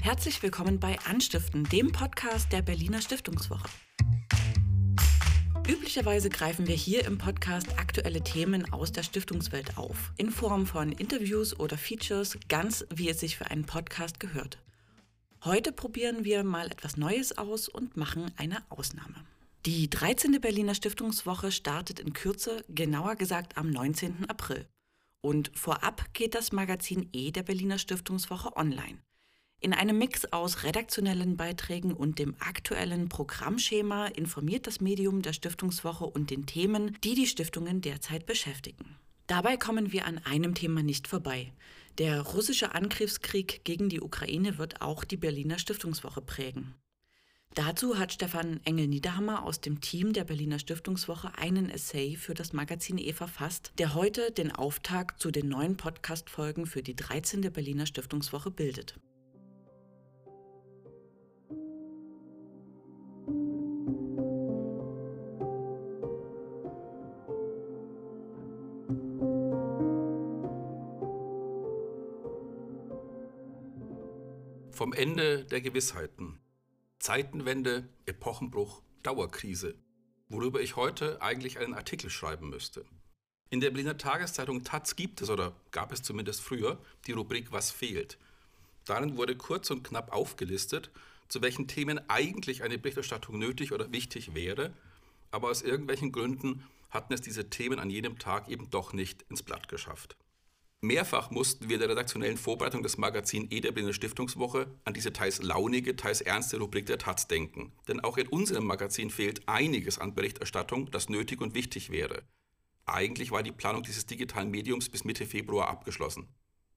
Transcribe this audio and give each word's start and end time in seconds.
Herzlich 0.00 0.42
willkommen 0.42 0.78
bei 0.78 0.96
Anstiften, 1.00 1.64
dem 1.64 1.90
Podcast 1.92 2.52
der 2.52 2.62
Berliner 2.62 3.02
Stiftungswoche. 3.02 3.68
Üblicherweise 5.68 6.30
greifen 6.30 6.66
wir 6.66 6.76
hier 6.76 7.04
im 7.04 7.18
Podcast 7.18 7.78
aktuelle 7.78 8.22
Themen 8.22 8.72
aus 8.72 8.92
der 8.92 9.02
Stiftungswelt 9.02 9.76
auf, 9.76 10.12
in 10.16 10.30
Form 10.30 10.66
von 10.66 10.92
Interviews 10.92 11.58
oder 11.58 11.76
Features, 11.76 12.38
ganz 12.48 12.86
wie 12.94 13.10
es 13.10 13.20
sich 13.20 13.36
für 13.36 13.50
einen 13.50 13.66
Podcast 13.66 14.20
gehört. 14.20 14.58
Heute 15.44 15.72
probieren 15.72 16.24
wir 16.24 16.44
mal 16.44 16.66
etwas 16.68 16.96
Neues 16.96 17.36
aus 17.36 17.68
und 17.68 17.96
machen 17.96 18.30
eine 18.36 18.62
Ausnahme. 18.70 19.24
Die 19.66 19.90
13. 19.90 20.40
Berliner 20.40 20.74
Stiftungswoche 20.74 21.52
startet 21.52 22.00
in 22.00 22.12
Kürze, 22.12 22.64
genauer 22.68 23.16
gesagt 23.16 23.58
am 23.58 23.70
19. 23.70 24.30
April. 24.30 24.66
Und 25.20 25.50
vorab 25.54 26.14
geht 26.14 26.34
das 26.34 26.52
Magazin 26.52 27.08
E 27.12 27.32
der 27.32 27.42
Berliner 27.42 27.78
Stiftungswoche 27.78 28.56
online. 28.56 28.98
In 29.60 29.72
einem 29.72 29.98
Mix 29.98 30.24
aus 30.26 30.62
redaktionellen 30.62 31.36
Beiträgen 31.36 31.92
und 31.92 32.20
dem 32.20 32.36
aktuellen 32.38 33.08
Programmschema 33.08 34.06
informiert 34.06 34.68
das 34.68 34.80
Medium 34.80 35.20
der 35.20 35.32
Stiftungswoche 35.32 36.04
und 36.04 36.30
den 36.30 36.46
Themen, 36.46 36.96
die 37.02 37.16
die 37.16 37.26
Stiftungen 37.26 37.80
derzeit 37.80 38.24
beschäftigen. 38.24 38.96
Dabei 39.26 39.56
kommen 39.56 39.92
wir 39.92 40.06
an 40.06 40.18
einem 40.18 40.54
Thema 40.54 40.84
nicht 40.84 41.08
vorbei. 41.08 41.52
Der 41.98 42.20
russische 42.22 42.72
Angriffskrieg 42.72 43.64
gegen 43.64 43.88
die 43.88 44.00
Ukraine 44.00 44.58
wird 44.58 44.80
auch 44.80 45.02
die 45.02 45.16
Berliner 45.16 45.58
Stiftungswoche 45.58 46.22
prägen. 46.22 46.74
Dazu 47.54 47.98
hat 47.98 48.12
Stefan 48.12 48.60
Engel-Niederhammer 48.64 49.42
aus 49.42 49.60
dem 49.60 49.80
Team 49.80 50.12
der 50.12 50.22
Berliner 50.22 50.60
Stiftungswoche 50.60 51.36
einen 51.36 51.68
Essay 51.68 52.14
für 52.14 52.34
das 52.34 52.52
Magazin 52.52 52.98
E 52.98 53.12
verfasst, 53.12 53.72
der 53.78 53.94
heute 53.94 54.30
den 54.30 54.52
Auftakt 54.52 55.20
zu 55.20 55.32
den 55.32 55.48
neuen 55.48 55.76
Podcast-Folgen 55.76 56.66
für 56.66 56.84
die 56.84 56.94
13. 56.94 57.40
Berliner 57.52 57.86
Stiftungswoche 57.86 58.52
bildet. 58.52 58.94
Vom 74.78 74.92
Ende 74.94 75.44
der 75.44 75.60
Gewissheiten. 75.60 76.38
Zeitenwende, 76.98 77.88
Epochenbruch, 78.06 78.80
Dauerkrise. 79.02 79.74
Worüber 80.28 80.60
ich 80.60 80.76
heute 80.76 81.20
eigentlich 81.20 81.58
einen 81.58 81.74
Artikel 81.74 82.10
schreiben 82.10 82.48
müsste. 82.48 82.86
In 83.50 83.60
der 83.60 83.70
Berliner 83.70 83.98
Tageszeitung 83.98 84.62
Taz 84.62 84.96
gibt 84.96 85.20
es, 85.20 85.28
oder 85.30 85.56
gab 85.72 85.92
es 85.92 86.02
zumindest 86.02 86.40
früher, 86.40 86.78
die 87.06 87.12
Rubrik 87.12 87.52
Was 87.52 87.70
fehlt. 87.70 88.18
Darin 88.84 89.16
wurde 89.16 89.36
kurz 89.36 89.70
und 89.70 89.82
knapp 89.82 90.12
aufgelistet, 90.12 90.90
zu 91.28 91.42
welchen 91.42 91.68
Themen 91.68 92.00
eigentlich 92.08 92.62
eine 92.62 92.78
Berichterstattung 92.78 93.38
nötig 93.38 93.72
oder 93.72 93.92
wichtig 93.92 94.34
wäre, 94.34 94.72
aber 95.30 95.50
aus 95.50 95.62
irgendwelchen 95.62 96.12
Gründen 96.12 96.64
hatten 96.90 97.12
es 97.12 97.20
diese 97.20 97.50
Themen 97.50 97.78
an 97.78 97.90
jedem 97.90 98.18
Tag 98.18 98.48
eben 98.48 98.70
doch 98.70 98.92
nicht 98.92 99.22
ins 99.30 99.42
Blatt 99.42 99.68
geschafft. 99.68 100.16
Mehrfach 100.80 101.32
mussten 101.32 101.68
wir 101.68 101.78
der 101.78 101.88
redaktionellen 101.88 102.36
Vorbereitung 102.36 102.84
des 102.84 102.98
Magazin 102.98 103.48
E 103.50 103.60
der 103.60 103.72
Berliner 103.72 103.92
Stiftungswoche 103.92 104.72
an 104.84 104.94
diese 104.94 105.12
teils 105.12 105.42
launige, 105.42 105.96
teils 105.96 106.20
ernste 106.20 106.58
Rubrik 106.58 106.86
der 106.86 106.98
Taz 106.98 107.26
denken. 107.26 107.72
Denn 107.88 107.98
auch 107.98 108.16
in 108.16 108.28
unserem 108.28 108.64
Magazin 108.64 109.10
fehlt 109.10 109.48
einiges 109.48 109.98
an 109.98 110.14
Berichterstattung, 110.14 110.88
das 110.92 111.08
nötig 111.08 111.40
und 111.40 111.54
wichtig 111.54 111.90
wäre. 111.90 112.22
Eigentlich 112.86 113.32
war 113.32 113.42
die 113.42 113.50
Planung 113.50 113.82
dieses 113.82 114.06
digitalen 114.06 114.50
Mediums 114.50 114.88
bis 114.88 115.04
Mitte 115.04 115.26
Februar 115.26 115.68
abgeschlossen. 115.68 116.28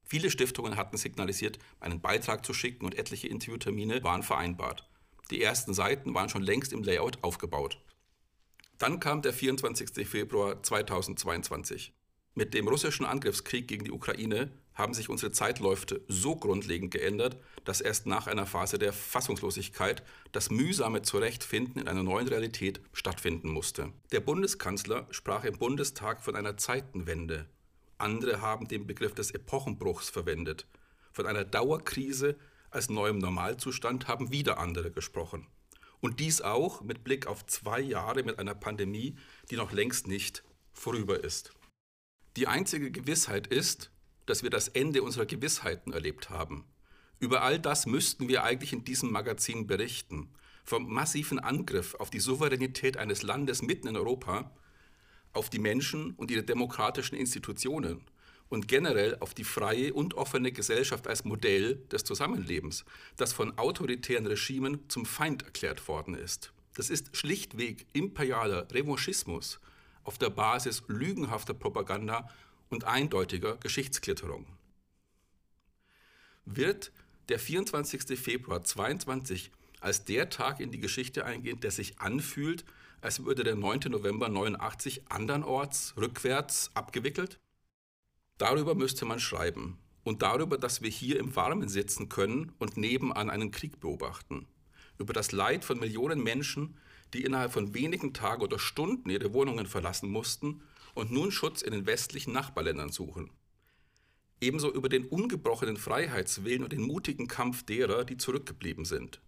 Viele 0.03 0.31
Stiftungen 0.31 0.78
hatten 0.78 0.98
signalisiert, 0.98 1.59
einen 1.80 2.02
Beitrag 2.02 2.44
zu 2.44 2.53
schicken 2.53 2.86
und 2.86 2.98
etliche 2.98 3.28
Interviewtermine 3.28 4.03
waren 4.03 4.23
vereinbart. 4.23 4.90
Die 5.30 5.44
ersten 5.44 5.75
Seiten 5.75 6.14
waren 6.16 6.28
schon 6.28 6.41
längst 6.41 6.74
im 6.74 6.84
Layout 6.84 7.24
aufgebaut. 7.24 7.80
Dann 8.81 9.00
kam 9.00 9.22
der 9.22 9.31
24. 9.31 10.09
Februar 10.09 10.64
2022. 10.64 11.94
Mit 12.34 12.56
dem 12.56 12.68
russischen 12.68 13.06
Angriffskrieg 13.06 13.68
gegen 13.68 13.86
die 13.86 13.92
Ukraine 13.92 14.50
haben 14.74 14.96
sich 14.96 15.08
unsere 15.08 15.31
Zeitläufe 15.31 16.02
so 16.08 16.36
grundlegend 16.36 16.90
geändert, 16.90 17.38
dass 17.64 17.80
erst 17.80 18.08
nach 18.08 18.25
einer 18.25 18.47
Phase 18.47 18.80
der 18.80 18.91
Fassungslosigkeit 18.91 20.02
das 20.31 20.50
mühsame 20.50 21.03
Zurechtfinden 21.03 21.80
in 21.80 21.88
einer 21.88 22.02
neuen 22.02 22.28
Realität 22.28 22.81
stattfinden 22.91 23.52
musste. 23.52 23.94
Der 24.12 24.20
Bundeskanzler 24.20 25.06
sprach 25.12 25.44
im 25.44 25.59
Bundestag 25.59 26.24
von 26.24 26.36
einer 26.36 26.58
Zeitenwende. 26.58 27.46
Andere 28.00 28.41
haben 28.41 28.68
den 28.68 28.88
Begriff 28.88 29.14
des 29.14 29.30
Epochenbruchs 29.30 30.09
verwendet. 30.09 30.66
Von 31.12 31.28
einer 31.28 31.46
Dauerkrise 31.46 32.36
als 32.72 32.90
neuem 32.90 33.20
Normalzustand 33.20 34.08
haben 34.08 34.31
wieder 34.31 34.58
andere 34.58 34.90
gesprochen. 34.90 35.46
Und 36.01 36.19
dies 36.19 36.41
auch 36.41 36.81
mit 36.81 37.03
Blick 37.03 37.28
auf 37.28 37.45
zwei 37.45 37.79
Jahre 37.79 38.23
mit 38.23 38.39
einer 38.39 38.56
Pandemie, 38.56 39.16
die 39.50 39.56
noch 39.56 39.72
längst 39.72 40.07
nicht 40.07 40.44
vorüber 40.73 41.23
ist. 41.23 41.53
Die 42.35 42.47
einzige 42.47 42.91
Gewissheit 42.91 43.47
ist, 43.47 43.91
dass 44.25 44.44
wir 44.44 44.50
das 44.50 44.67
Ende 44.67 45.03
unserer 45.03 45.25
Gewissheiten 45.25 45.94
erlebt 45.94 46.29
haben. 46.29 46.66
Über 47.19 47.44
all 47.44 47.59
das 47.59 47.85
müssten 47.85 48.28
wir 48.28 48.44
eigentlich 48.44 48.73
in 48.73 48.84
diesem 48.84 49.11
Magazin 49.11 49.67
berichten. 49.67 50.34
Vom 50.63 50.91
massiven 50.91 51.40
Angriff 51.40 51.95
auf 51.95 52.09
die 52.09 52.19
Souveränität 52.19 52.97
eines 52.97 53.22
Landes 53.22 53.61
mitten 53.61 53.88
in 53.88 53.95
Europa, 53.95 54.51
auf 55.34 55.50
die 55.50 55.59
Menschen 55.59 56.11
und 56.16 56.31
ihre 56.31 56.44
demokratischen 56.44 57.16
Institutionen 57.16 58.01
und 58.51 58.67
generell 58.67 59.17
auf 59.22 59.34
die 59.34 59.45
freie 59.45 59.94
und 59.94 60.16
offene 60.16 60.51
Gesellschaft 60.51 61.07
als 61.07 61.23
Modell 61.23 61.78
des 61.89 62.03
Zusammenlebens, 62.03 62.84
das 63.16 63.31
von 63.31 63.57
autoritären 63.57 64.28
Regimen 64.28 64.89
zum 64.89 65.06
Feind 65.06 65.44
erklärt 65.44 65.88
worden 65.88 66.16
ist. 66.16 66.51
Das 66.75 66.90
ist 66.90 67.16
schlichtweg 67.16 67.85
imperialer 67.94 68.67
Revanchismus 68.69 69.61
auf 70.03 70.17
der 70.17 70.31
Basis 70.31 70.84
lügenhafter 70.88 71.53
Propaganda 71.53 72.29
und 72.69 72.84
eindeutiger 72.84 73.56
Geschichtsklitterung. 73.56 74.45
Wird 76.44 76.91
der 77.29 77.40
24. 77.40 78.19
Februar 78.19 78.63
22 78.63 79.51
als 79.79 80.03
der 80.03 80.29
Tag 80.29 80.59
in 80.59 80.72
die 80.72 80.79
Geschichte 80.81 81.25
eingehen, 81.25 81.61
der 81.61 81.72
sich 81.72 82.00
anfühlt, 82.00 82.66
als 83.00 83.23
würde 83.23 83.45
der 83.45 83.56
9. 83.56 83.91
November 83.91 84.28
89 84.28 85.03
andernorts 85.09 85.94
rückwärts 85.95 86.69
abgewickelt? 86.73 87.40
Darüber 88.41 88.74
müsste 88.74 89.06
man 89.06 89.19
schreiben 89.19 89.78
und 90.03 90.24
darüber, 90.24 90.57
dass 90.57 90.81
wir 90.81 90.90
hier 90.90 91.19
im 91.19 91.35
Warmen 91.35 91.69
sitzen 91.69 92.09
können 92.09 92.52
und 92.57 92.75
nebenan 92.75 93.29
einen 93.29 93.52
Krieg 93.52 93.79
beobachten. 93.79 94.47
Über 94.97 95.13
das 95.13 95.31
Leid 95.31 95.63
von 95.63 95.79
Millionen 95.79 96.24
Menschen, 96.24 96.75
die 97.13 97.24
innerhalb 97.24 97.53
von 97.53 97.75
wenigen 97.75 98.16
Tagen 98.16 98.41
oder 98.41 98.57
Stunden 98.57 99.12
ihre 99.12 99.31
Wohnungen 99.34 99.68
verlassen 99.68 100.09
mussten 100.09 100.63
und 100.96 101.12
nun 101.12 101.31
Schutz 101.31 101.62
in 101.62 101.72
den 101.72 101.85
westlichen 101.85 102.34
Nachbarländern 102.34 102.90
suchen. 102.90 103.29
Ebenso 104.41 104.73
über 104.73 104.90
den 104.90 105.06
ungebrochenen 105.06 105.78
Freiheitswillen 105.78 106.63
und 106.63 106.73
den 106.73 106.81
mutigen 106.81 107.28
Kampf 107.28 107.62
derer, 107.62 108.06
die 108.06 108.18
zurückgeblieben 108.18 108.85
sind. 108.85 109.22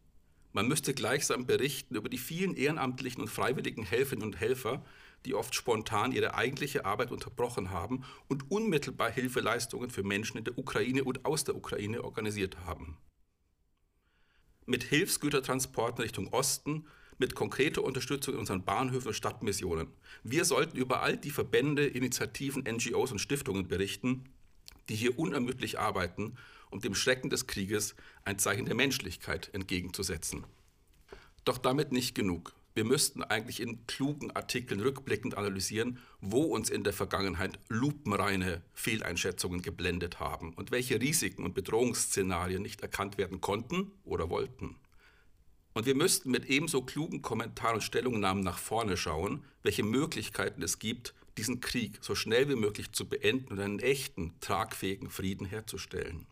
Man 0.53 0.67
müsste 0.67 0.95
gleichsam 0.95 1.45
berichten 1.45 1.95
über 1.95 2.09
die 2.09 2.17
vielen 2.17 2.55
ehrenamtlichen 2.55 3.21
und 3.21 3.29
freiwilligen 3.29 3.83
Helferinnen 3.83 4.25
und 4.25 4.39
Helfer, 4.39 4.83
die 5.25 5.33
oft 5.33 5.55
spontan 5.55 6.11
ihre 6.11 6.35
eigentliche 6.35 6.85
Arbeit 6.85 7.11
unterbrochen 7.11 7.71
haben 7.71 8.03
und 8.27 8.51
unmittelbar 8.51 9.11
Hilfeleistungen 9.11 9.89
für 9.89 10.03
Menschen 10.03 10.37
in 10.37 10.43
der 10.43 10.57
Ukraine 10.57 11.03
und 11.03 11.25
aus 11.25 11.43
der 11.43 11.55
Ukraine 11.55 12.03
organisiert 12.03 12.57
haben. 12.65 12.97
Mit 14.65 14.83
Hilfsgütertransporten 14.83 16.01
Richtung 16.01 16.27
Osten 16.29 16.85
mit 17.17 17.35
konkreter 17.35 17.83
Unterstützung 17.83 18.33
in 18.33 18.39
unseren 18.39 18.63
Bahnhöfen 18.63 19.09
und 19.09 19.13
Stadtmissionen. 19.13 19.87
Wir 20.23 20.45
sollten 20.45 20.77
über 20.77 21.01
all 21.01 21.17
die 21.17 21.31
Verbände, 21.31 21.85
Initiativen, 21.85 22.63
NGOs 22.63 23.11
und 23.11 23.19
Stiftungen 23.19 23.67
berichten, 23.67 24.25
die 24.89 24.95
hier 24.95 25.17
unermüdlich 25.17 25.79
arbeiten, 25.79 26.37
um 26.69 26.81
dem 26.81 26.95
Schrecken 26.95 27.29
des 27.29 27.47
Krieges 27.47 27.95
ein 28.25 28.39
Zeichen 28.39 28.65
der 28.65 28.75
Menschlichkeit 28.75 29.49
entgegenzusetzen. 29.53 30.45
Doch 31.45 31.57
damit 31.57 31.91
nicht 31.91 32.15
genug. 32.15 32.55
Wir 32.75 32.85
müssten 32.85 33.23
eigentlich 33.23 33.59
in 33.59 33.85
klugen 33.85 34.31
Artikeln 34.31 34.79
rückblickend 34.79 35.37
analysieren, 35.37 35.99
wo 36.21 36.41
uns 36.41 36.71
in 36.71 36.83
der 36.83 36.93
Vergangenheit 36.93 37.59
lupenreine 37.69 38.63
Fehleinschätzungen 38.73 39.61
geblendet 39.61 40.19
haben 40.19 40.53
und 40.53 40.71
welche 40.71 40.99
Risiken 40.99 41.43
und 41.43 41.53
Bedrohungsszenarien 41.53 42.63
nicht 42.63 42.81
erkannt 42.81 43.19
werden 43.19 43.41
konnten 43.41 43.91
oder 44.03 44.29
wollten. 44.31 44.75
Und 45.73 45.85
wir 45.85 45.95
müssten 45.95 46.31
mit 46.31 46.45
ebenso 46.45 46.81
klugen 46.81 47.21
Kommentaren 47.21 47.75
und 47.75 47.81
Stellungnahmen 47.81 48.43
nach 48.43 48.57
vorne 48.57 48.97
schauen, 48.97 49.43
welche 49.61 49.83
Möglichkeiten 49.83 50.61
es 50.63 50.79
gibt, 50.79 51.13
diesen 51.37 51.61
Krieg 51.61 51.99
so 52.01 52.15
schnell 52.15 52.49
wie 52.49 52.55
möglich 52.55 52.91
zu 52.91 53.07
beenden 53.07 53.53
und 53.53 53.59
einen 53.59 53.79
echten, 53.79 54.33
tragfähigen 54.39 55.09
Frieden 55.09 55.45
herzustellen. 55.45 56.27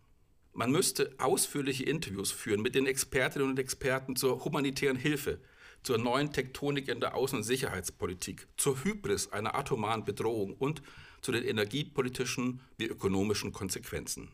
Man 0.54 0.70
müsste 0.70 1.14
ausführliche 1.18 1.84
Interviews 1.84 2.30
führen 2.30 2.62
mit 2.62 2.74
den 2.74 2.86
Expertinnen 2.86 3.48
und 3.48 3.58
Experten 3.58 4.16
zur 4.16 4.44
humanitären 4.44 4.96
Hilfe, 4.96 5.40
zur 5.82 5.98
neuen 5.98 6.32
Tektonik 6.32 6.88
in 6.88 7.00
der 7.00 7.16
Außen- 7.16 7.36
und 7.36 7.42
Sicherheitspolitik, 7.42 8.46
zur 8.56 8.82
Hybris 8.84 9.32
einer 9.32 9.54
atomaren 9.54 10.04
Bedrohung 10.04 10.54
und 10.54 10.82
zu 11.20 11.32
den 11.32 11.44
energiepolitischen 11.44 12.60
wie 12.78 12.86
ökonomischen 12.86 13.52
Konsequenzen. 13.52 14.28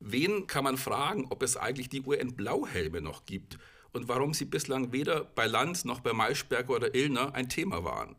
Wen 0.00 0.46
kann 0.46 0.64
man 0.64 0.76
fragen, 0.76 1.26
ob 1.30 1.42
es 1.42 1.56
eigentlich 1.56 1.88
die 1.88 2.02
UN-Blauhelme 2.02 3.00
noch 3.00 3.24
gibt 3.24 3.58
und 3.92 4.08
warum 4.08 4.34
sie 4.34 4.46
bislang 4.46 4.92
weder 4.92 5.24
bei 5.24 5.46
Lanz 5.46 5.84
noch 5.84 6.00
bei 6.00 6.12
Maischberger 6.12 6.74
oder 6.74 6.94
Illner 6.94 7.34
ein 7.34 7.48
Thema 7.48 7.84
waren? 7.84 8.16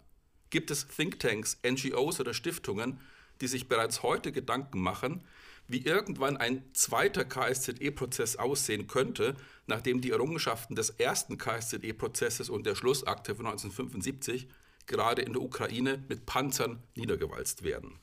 Gibt 0.50 0.72
es 0.72 0.88
Thinktanks, 0.88 1.60
NGOs 1.68 2.20
oder 2.20 2.34
Stiftungen, 2.34 3.00
die 3.42 3.48
sich 3.48 3.68
bereits 3.68 4.04
heute 4.04 4.32
Gedanken 4.32 4.80
machen, 4.80 5.24
wie 5.68 5.86
irgendwann 5.86 6.38
ein 6.38 6.64
zweiter 6.74 7.26
KSZE-Prozess 7.26 8.36
aussehen 8.36 8.88
könnte, 8.88 9.36
nachdem 9.66 10.02
die 10.02 10.12
Errungenschaften 10.12 10.76
des 10.76 10.92
ersten 10.92 11.38
KSZE-Prozesses 11.38 12.50
und 12.50 12.66
der 12.66 12.76
Schlussakte 12.76 13.36
von 13.36 13.46
1975 13.46 14.48
gerade 14.86 15.22
in 15.22 15.34
der 15.34 15.42
Ukraine 15.42 16.04
mit 16.10 16.26
Panzern 16.26 16.84
niedergewalzt 16.96 17.64
werden. 17.64 18.00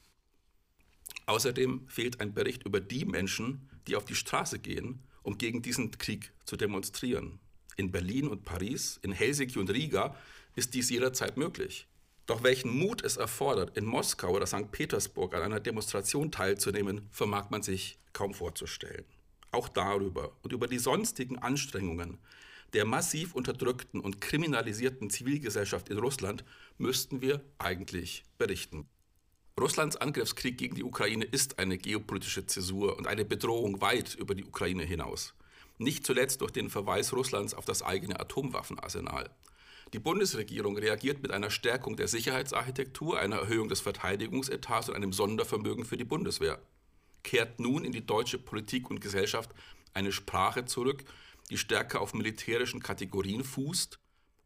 Außerdem 1.26 1.86
fehlt 1.88 2.20
ein 2.20 2.34
Bericht 2.34 2.64
über 2.64 2.80
die 2.80 3.04
Menschen, 3.04 3.68
die 3.86 3.96
auf 3.96 4.04
die 4.04 4.14
Straße 4.14 4.58
gehen, 4.58 5.02
um 5.22 5.38
gegen 5.38 5.62
diesen 5.62 5.90
Krieg 5.92 6.32
zu 6.44 6.56
demonstrieren. 6.56 7.38
In 7.76 7.92
Berlin 7.92 8.28
und 8.28 8.44
Paris, 8.44 8.98
in 9.02 9.12
Helsinki 9.12 9.58
und 9.58 9.70
Riga 9.70 10.16
ist 10.56 10.74
dies 10.74 10.90
jederzeit 10.90 11.36
möglich. 11.36 11.86
Doch 12.26 12.42
welchen 12.42 12.76
Mut 12.76 13.02
es 13.02 13.16
erfordert, 13.16 13.76
in 13.76 13.84
Moskau 13.84 14.30
oder 14.30 14.46
St. 14.46 14.70
Petersburg 14.70 15.34
an 15.34 15.42
einer 15.42 15.60
Demonstration 15.60 16.30
teilzunehmen, 16.30 17.08
vermag 17.10 17.50
man 17.50 17.62
sich 17.62 17.98
kaum 18.12 18.34
vorzustellen. 18.34 19.04
Auch 19.50 19.68
darüber 19.68 20.32
und 20.42 20.52
über 20.52 20.68
die 20.68 20.78
sonstigen 20.78 21.38
Anstrengungen 21.38 22.18
der 22.72 22.84
massiv 22.84 23.34
unterdrückten 23.34 24.00
und 24.00 24.20
kriminalisierten 24.20 25.10
Zivilgesellschaft 25.10 25.88
in 25.88 25.98
Russland 25.98 26.44
müssten 26.78 27.20
wir 27.20 27.40
eigentlich 27.58 28.24
berichten. 28.38 28.88
Russlands 29.58 29.96
Angriffskrieg 29.96 30.56
gegen 30.56 30.76
die 30.76 30.84
Ukraine 30.84 31.24
ist 31.24 31.58
eine 31.58 31.76
geopolitische 31.76 32.46
Zäsur 32.46 32.96
und 32.96 33.06
eine 33.06 33.24
Bedrohung 33.24 33.80
weit 33.80 34.14
über 34.14 34.34
die 34.34 34.44
Ukraine 34.44 34.84
hinaus. 34.84 35.34
Nicht 35.78 36.06
zuletzt 36.06 36.40
durch 36.40 36.52
den 36.52 36.70
Verweis 36.70 37.12
Russlands 37.12 37.54
auf 37.54 37.64
das 37.64 37.82
eigene 37.82 38.20
Atomwaffenarsenal. 38.20 39.30
Die 39.92 39.98
Bundesregierung 39.98 40.78
reagiert 40.78 41.20
mit 41.20 41.32
einer 41.32 41.50
Stärkung 41.50 41.96
der 41.96 42.06
Sicherheitsarchitektur, 42.06 43.18
einer 43.18 43.38
Erhöhung 43.38 43.68
des 43.68 43.80
Verteidigungsetats 43.80 44.88
und 44.88 44.94
einem 44.94 45.12
Sondervermögen 45.12 45.84
für 45.84 45.96
die 45.96 46.04
Bundeswehr. 46.04 46.62
Kehrt 47.24 47.58
nun 47.58 47.84
in 47.84 47.90
die 47.90 48.06
deutsche 48.06 48.38
Politik 48.38 48.88
und 48.88 49.00
Gesellschaft 49.00 49.50
eine 49.92 50.12
Sprache 50.12 50.64
zurück, 50.64 51.04
die 51.50 51.58
stärker 51.58 52.00
auf 52.00 52.14
militärischen 52.14 52.80
Kategorien 52.80 53.42
fußt? 53.42 53.98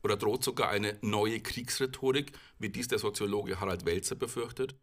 Oder 0.02 0.16
droht 0.16 0.44
sogar 0.44 0.70
eine 0.70 0.98
neue 1.02 1.40
Kriegsrhetorik, 1.40 2.32
wie 2.58 2.70
dies 2.70 2.88
der 2.88 2.98
Soziologe 2.98 3.60
Harald 3.60 3.84
Welzer 3.84 4.14
befürchtet? 4.14 4.74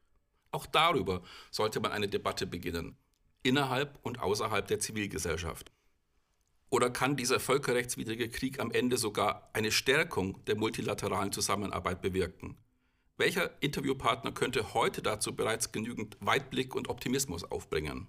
Auch 0.51 0.67
darüber 0.67 1.23
sollte 1.49 1.79
man 1.79 1.91
eine 1.91 2.07
Debatte 2.07 2.45
beginnen, 2.45 2.97
innerhalb 3.41 3.97
und 4.03 4.19
außerhalb 4.19 4.67
der 4.67 4.79
Zivilgesellschaft. 4.79 5.71
Oder 6.71 6.89
kann 6.89 7.17
dieser 7.17 7.41
völkerrechtswidrige 7.41 8.29
Krieg 8.29 8.61
am 8.61 8.71
Ende 8.71 8.95
sogar 8.97 9.49
eine 9.51 9.73
Stärkung 9.73 10.43
der 10.45 10.55
multilateralen 10.55 11.33
Zusammenarbeit 11.33 12.01
bewirken? 12.01 12.57
Welcher 13.17 13.51
Interviewpartner 13.61 14.31
könnte 14.31 14.73
heute 14.73 15.01
dazu 15.01 15.35
bereits 15.35 15.73
genügend 15.73 16.17
Weitblick 16.21 16.73
und 16.73 16.87
Optimismus 16.87 17.43
aufbringen? 17.43 18.07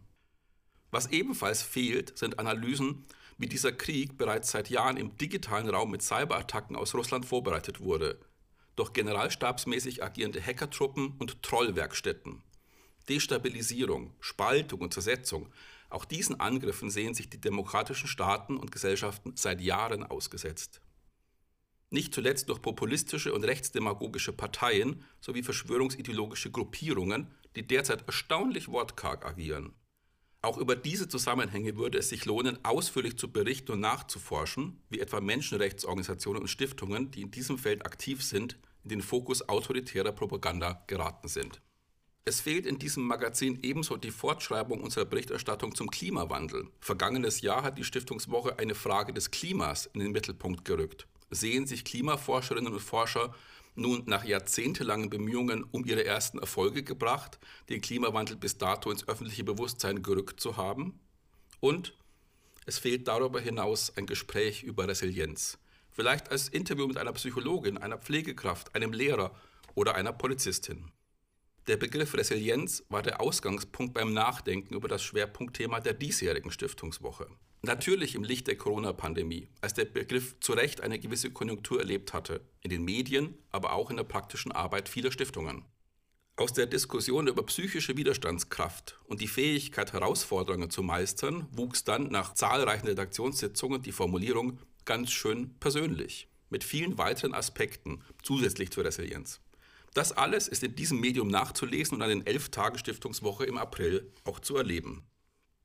Was 0.92 1.08
ebenfalls 1.08 1.62
fehlt, 1.62 2.16
sind 2.16 2.38
Analysen, 2.38 3.04
wie 3.36 3.48
dieser 3.48 3.72
Krieg 3.72 4.16
bereits 4.16 4.52
seit 4.52 4.70
Jahren 4.70 4.96
im 4.96 5.16
digitalen 5.18 5.68
Raum 5.68 5.90
mit 5.90 6.02
Cyberattacken 6.02 6.76
aus 6.76 6.94
Russland 6.94 7.26
vorbereitet 7.26 7.80
wurde, 7.80 8.20
durch 8.76 8.92
generalstabsmäßig 8.92 10.04
agierende 10.04 10.40
Hackertruppen 10.40 11.16
und 11.18 11.42
Trollwerkstätten. 11.42 12.42
Destabilisierung, 13.08 14.14
Spaltung 14.20 14.82
und 14.82 14.94
Zersetzung 14.94 15.48
auch 15.92 16.04
diesen 16.04 16.40
Angriffen 16.40 16.90
sehen 16.90 17.14
sich 17.14 17.28
die 17.28 17.40
demokratischen 17.40 18.08
Staaten 18.08 18.56
und 18.56 18.72
Gesellschaften 18.72 19.32
seit 19.36 19.60
Jahren 19.60 20.02
ausgesetzt. 20.02 20.80
Nicht 21.90 22.14
zuletzt 22.14 22.48
durch 22.48 22.62
populistische 22.62 23.34
und 23.34 23.44
rechtsdemagogische 23.44 24.32
Parteien 24.32 25.04
sowie 25.20 25.42
verschwörungsideologische 25.42 26.50
Gruppierungen, 26.50 27.26
die 27.54 27.66
derzeit 27.66 28.06
erstaunlich 28.06 28.68
wortkarg 28.68 29.26
agieren. 29.26 29.74
Auch 30.40 30.56
über 30.56 30.74
diese 30.74 31.06
Zusammenhänge 31.06 31.76
würde 31.76 31.98
es 31.98 32.08
sich 32.08 32.24
lohnen, 32.24 32.64
ausführlich 32.64 33.16
zu 33.18 33.30
berichten 33.30 33.72
und 33.72 33.80
nachzuforschen, 33.80 34.80
wie 34.88 35.00
etwa 35.00 35.20
Menschenrechtsorganisationen 35.20 36.42
und 36.42 36.48
Stiftungen, 36.48 37.10
die 37.10 37.22
in 37.22 37.30
diesem 37.30 37.58
Feld 37.58 37.86
aktiv 37.86 38.24
sind, 38.24 38.58
in 38.82 38.88
den 38.88 39.02
Fokus 39.02 39.48
autoritärer 39.48 40.12
Propaganda 40.12 40.82
geraten 40.86 41.28
sind. 41.28 41.60
Es 42.24 42.40
fehlt 42.40 42.66
in 42.66 42.78
diesem 42.78 43.04
Magazin 43.04 43.58
ebenso 43.62 43.96
die 43.96 44.12
Fortschreibung 44.12 44.80
unserer 44.80 45.06
Berichterstattung 45.06 45.74
zum 45.74 45.90
Klimawandel. 45.90 46.68
Vergangenes 46.78 47.40
Jahr 47.40 47.64
hat 47.64 47.78
die 47.78 47.84
Stiftungswoche 47.84 48.60
eine 48.60 48.76
Frage 48.76 49.12
des 49.12 49.32
Klimas 49.32 49.86
in 49.86 49.98
den 49.98 50.12
Mittelpunkt 50.12 50.64
gerückt. 50.64 51.08
Sehen 51.30 51.66
sich 51.66 51.84
Klimaforscherinnen 51.84 52.72
und 52.72 52.78
Forscher 52.78 53.34
nun 53.74 54.04
nach 54.06 54.22
jahrzehntelangen 54.22 55.10
Bemühungen 55.10 55.64
um 55.64 55.84
ihre 55.84 56.04
ersten 56.04 56.38
Erfolge 56.38 56.84
gebracht, 56.84 57.40
den 57.68 57.80
Klimawandel 57.80 58.36
bis 58.36 58.56
dato 58.56 58.92
ins 58.92 59.08
öffentliche 59.08 59.42
Bewusstsein 59.42 60.04
gerückt 60.04 60.38
zu 60.38 60.56
haben? 60.56 61.00
Und 61.58 61.92
es 62.66 62.78
fehlt 62.78 63.08
darüber 63.08 63.40
hinaus 63.40 63.96
ein 63.96 64.06
Gespräch 64.06 64.62
über 64.62 64.86
Resilienz. 64.86 65.58
Vielleicht 65.90 66.30
als 66.30 66.48
Interview 66.48 66.86
mit 66.86 66.98
einer 66.98 67.12
Psychologin, 67.14 67.78
einer 67.78 67.98
Pflegekraft, 67.98 68.76
einem 68.76 68.92
Lehrer 68.92 69.34
oder 69.74 69.96
einer 69.96 70.12
Polizistin. 70.12 70.92
Der 71.68 71.76
Begriff 71.76 72.14
Resilienz 72.14 72.82
war 72.88 73.02
der 73.02 73.20
Ausgangspunkt 73.20 73.94
beim 73.94 74.12
Nachdenken 74.12 74.74
über 74.74 74.88
das 74.88 75.00
Schwerpunktthema 75.04 75.78
der 75.78 75.94
diesjährigen 75.94 76.50
Stiftungswoche. 76.50 77.28
Natürlich 77.62 78.16
im 78.16 78.24
Licht 78.24 78.48
der 78.48 78.56
Corona-Pandemie, 78.56 79.46
als 79.60 79.74
der 79.74 79.84
Begriff 79.84 80.34
zu 80.40 80.54
Recht 80.54 80.80
eine 80.80 80.98
gewisse 80.98 81.30
Konjunktur 81.30 81.78
erlebt 81.78 82.12
hatte, 82.12 82.40
in 82.62 82.70
den 82.70 82.84
Medien, 82.84 83.38
aber 83.52 83.74
auch 83.74 83.90
in 83.90 83.96
der 83.96 84.02
praktischen 84.02 84.50
Arbeit 84.50 84.88
vieler 84.88 85.12
Stiftungen. 85.12 85.64
Aus 86.34 86.52
der 86.52 86.66
Diskussion 86.66 87.28
über 87.28 87.46
psychische 87.46 87.96
Widerstandskraft 87.96 88.98
und 89.04 89.20
die 89.20 89.28
Fähigkeit, 89.28 89.92
Herausforderungen 89.92 90.70
zu 90.70 90.82
meistern, 90.82 91.46
wuchs 91.52 91.84
dann 91.84 92.08
nach 92.08 92.34
zahlreichen 92.34 92.88
Redaktionssitzungen 92.88 93.82
die 93.82 93.92
Formulierung 93.92 94.58
ganz 94.84 95.12
schön 95.12 95.54
persönlich, 95.60 96.26
mit 96.50 96.64
vielen 96.64 96.98
weiteren 96.98 97.34
Aspekten 97.34 98.02
zusätzlich 98.24 98.72
zur 98.72 98.84
Resilienz. 98.84 99.40
Das 99.94 100.12
alles 100.12 100.48
ist 100.48 100.62
in 100.62 100.74
diesem 100.74 101.00
Medium 101.00 101.28
nachzulesen 101.28 101.96
und 101.96 102.02
an 102.02 102.08
den 102.08 102.26
elf 102.26 102.48
Tagen 102.48 102.78
Stiftungswoche 102.78 103.44
im 103.44 103.58
April 103.58 104.10
auch 104.24 104.40
zu 104.40 104.56
erleben. 104.56 105.02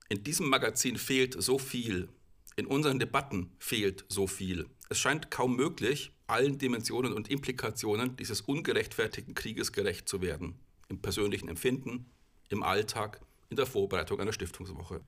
In 0.09 0.23
diesem 0.23 0.49
Magazin 0.49 0.97
fehlt 0.97 1.41
so 1.41 1.57
viel. 1.57 2.09
In 2.57 2.65
unseren 2.65 2.99
Debatten 2.99 3.51
fehlt 3.59 4.05
so 4.09 4.27
viel. 4.27 4.67
Es 4.89 4.99
scheint 4.99 5.31
kaum 5.31 5.55
möglich, 5.55 6.11
allen 6.27 6.57
Dimensionen 6.57 7.13
und 7.13 7.29
Implikationen 7.29 8.17
dieses 8.17 8.41
ungerechtfertigten 8.41 9.35
Krieges 9.35 9.71
gerecht 9.71 10.09
zu 10.09 10.21
werden. 10.21 10.55
Im 10.89 11.01
persönlichen 11.01 11.49
Empfinden, 11.49 12.09
im 12.49 12.63
Alltag, 12.63 13.21
in 13.49 13.57
der 13.57 13.65
Vorbereitung 13.65 14.19
einer 14.19 14.33
Stiftungswoche. 14.33 15.01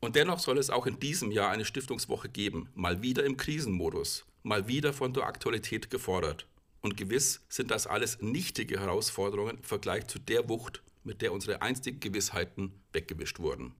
Und 0.00 0.16
dennoch 0.16 0.38
soll 0.38 0.58
es 0.58 0.70
auch 0.70 0.86
in 0.86 0.98
diesem 0.98 1.30
Jahr 1.30 1.50
eine 1.50 1.64
Stiftungswoche 1.64 2.28
geben, 2.28 2.68
mal 2.74 3.02
wieder 3.02 3.24
im 3.24 3.36
Krisenmodus, 3.36 4.24
mal 4.42 4.66
wieder 4.68 4.92
von 4.92 5.12
der 5.12 5.26
Aktualität 5.26 5.90
gefordert. 5.90 6.46
Und 6.80 6.96
gewiss 6.96 7.44
sind 7.48 7.70
das 7.70 7.86
alles 7.86 8.20
nichtige 8.20 8.80
Herausforderungen 8.80 9.58
im 9.58 9.62
Vergleich 9.62 10.06
zu 10.06 10.18
der 10.18 10.48
Wucht, 10.48 10.82
mit 11.04 11.22
der 11.22 11.32
unsere 11.32 11.62
einstigen 11.62 12.00
Gewissheiten 12.00 12.72
weggewischt 12.92 13.38
wurden. 13.38 13.74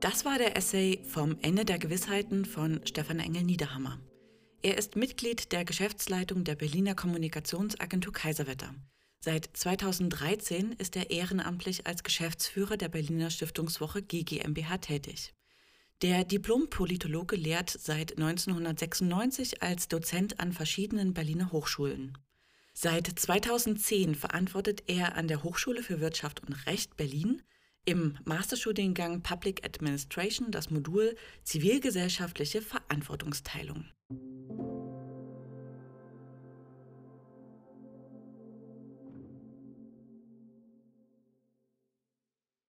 Das 0.00 0.24
war 0.24 0.38
der 0.38 0.56
Essay 0.56 1.00
vom 1.04 1.36
Ende 1.42 1.64
der 1.64 1.78
Gewissheiten 1.78 2.44
von 2.44 2.80
Stefan 2.86 3.18
Engel 3.18 3.42
Niederhammer. 3.42 3.98
Er 4.62 4.78
ist 4.78 4.96
Mitglied 4.96 5.52
der 5.52 5.64
Geschäftsleitung 5.64 6.44
der 6.44 6.54
Berliner 6.54 6.94
Kommunikationsagentur 6.94 8.12
Kaiserwetter. 8.12 8.74
Seit 9.20 9.50
2013 9.52 10.72
ist 10.72 10.94
er 10.94 11.10
ehrenamtlich 11.10 11.86
als 11.86 12.04
Geschäftsführer 12.04 12.76
der 12.76 12.88
Berliner 12.88 13.30
Stiftungswoche 13.30 14.02
GGMBH 14.02 14.78
tätig. 14.78 15.34
Der 16.02 16.22
Diplom-Politologe 16.22 17.34
lehrt 17.34 17.70
seit 17.70 18.12
1996 18.12 19.62
als 19.62 19.88
Dozent 19.88 20.38
an 20.38 20.52
verschiedenen 20.52 21.12
Berliner 21.12 21.50
Hochschulen. 21.50 22.16
Seit 22.72 23.08
2010 23.08 24.14
verantwortet 24.14 24.84
er 24.86 25.16
an 25.16 25.26
der 25.26 25.42
Hochschule 25.42 25.82
für 25.82 25.98
Wirtschaft 25.98 26.40
und 26.44 26.52
Recht 26.66 26.96
Berlin 26.96 27.42
im 27.84 28.16
Masterstudiengang 28.24 29.22
Public 29.22 29.64
Administration 29.64 30.52
das 30.52 30.70
Modul 30.70 31.16
Zivilgesellschaftliche 31.42 32.62
Verantwortungsteilung. 32.62 33.86